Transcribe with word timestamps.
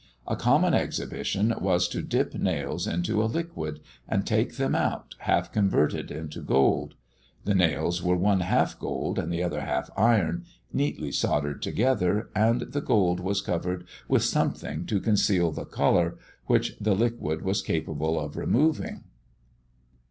A 0.25 0.35
common 0.35 0.73
exhibition 0.73 1.53
was 1.61 1.87
to 1.89 2.01
dip 2.01 2.33
nails 2.33 2.87
into 2.87 3.21
a 3.21 3.29
liquid, 3.31 3.81
and 4.09 4.25
take 4.25 4.55
them 4.55 4.73
out, 4.73 5.13
half 5.19 5.51
converted 5.51 6.09
into 6.09 6.41
gold. 6.41 6.95
The 7.45 7.53
nails 7.53 8.01
were 8.01 8.15
one 8.17 8.39
half 8.39 8.79
gold 8.79 9.19
and 9.19 9.31
the 9.31 9.43
other 9.43 9.61
half 9.61 9.91
iron, 9.95 10.45
neatly 10.73 11.11
soldered 11.11 11.61
together, 11.61 12.31
and 12.35 12.61
the 12.61 12.81
gold 12.81 13.19
was 13.19 13.41
covered 13.41 13.85
with 14.07 14.23
something 14.23 14.87
to 14.87 14.99
conceal 14.99 15.51
the 15.51 15.65
colour, 15.65 16.17
which 16.47 16.75
the 16.81 16.95
liquid 16.95 17.43
was 17.43 17.61
capable 17.61 18.19
of 18.19 18.35
removing. 18.35 19.03